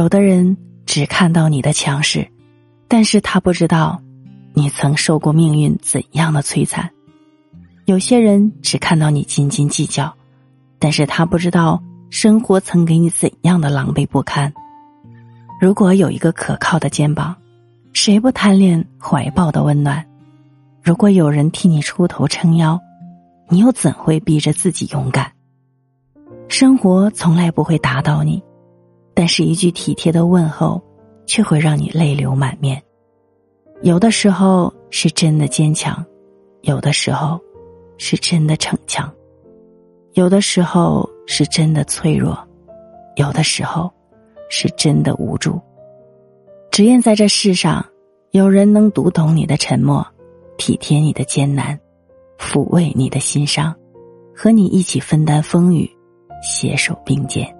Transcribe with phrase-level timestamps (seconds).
[0.00, 2.26] 有的人只看到你的强势，
[2.88, 4.00] 但是他不知道
[4.54, 6.88] 你曾受过命运怎样的摧残；
[7.84, 10.14] 有些人只看到你斤斤计较，
[10.78, 14.50] 但是他不知道生活曾给你怎样的狼狈不堪。
[15.60, 17.36] 如果有一个可靠的肩膀，
[17.92, 20.02] 谁不贪恋怀抱的温暖？
[20.82, 22.80] 如果有人替你出头撑腰，
[23.50, 25.30] 你又怎会逼着自己勇敢？
[26.48, 28.42] 生活从来不会打倒你，
[29.20, 30.80] 但是一句体贴的问候，
[31.26, 32.82] 却会让你泪流满面。
[33.82, 36.02] 有的时候是真的坚强，
[36.62, 37.38] 有的时候
[37.98, 39.12] 是真的逞强，
[40.14, 42.34] 有的时候是真的脆弱，
[43.16, 43.92] 有的时候
[44.48, 45.60] 是真的无助。
[46.70, 47.84] 只愿在这世上，
[48.30, 50.02] 有人能读懂你的沉默。
[50.56, 51.78] 体贴你的艰难，
[52.38, 53.76] 抚慰你的心伤，
[54.34, 55.90] 和你一起分担风雨，
[56.42, 57.54] 携手并肩。